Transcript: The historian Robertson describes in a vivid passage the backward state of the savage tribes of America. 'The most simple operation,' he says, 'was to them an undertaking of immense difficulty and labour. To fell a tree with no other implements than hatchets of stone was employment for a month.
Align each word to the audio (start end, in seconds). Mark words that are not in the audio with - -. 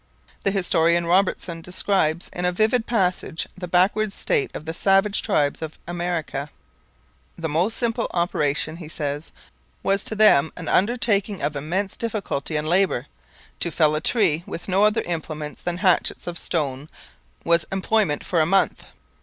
The 0.43 0.49
historian 0.49 1.05
Robertson 1.05 1.61
describes 1.61 2.27
in 2.33 2.43
a 2.43 2.51
vivid 2.51 2.87
passage 2.87 3.47
the 3.55 3.67
backward 3.67 4.11
state 4.11 4.49
of 4.55 4.65
the 4.65 4.73
savage 4.73 5.21
tribes 5.21 5.61
of 5.61 5.77
America. 5.87 6.49
'The 7.37 7.47
most 7.47 7.77
simple 7.77 8.07
operation,' 8.11 8.77
he 8.77 8.89
says, 8.89 9.31
'was 9.83 10.03
to 10.05 10.15
them 10.15 10.51
an 10.55 10.67
undertaking 10.67 11.43
of 11.43 11.55
immense 11.55 11.95
difficulty 11.97 12.55
and 12.55 12.67
labour. 12.67 13.05
To 13.59 13.69
fell 13.69 13.93
a 13.93 14.01
tree 14.01 14.41
with 14.47 14.67
no 14.67 14.85
other 14.85 15.01
implements 15.03 15.61
than 15.61 15.77
hatchets 15.77 16.25
of 16.25 16.39
stone 16.39 16.89
was 17.45 17.67
employment 17.71 18.23
for 18.25 18.39
a 18.39 18.45
month. 18.47 18.83